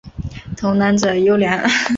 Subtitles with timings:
[0.57, 1.63] 童男者尤良。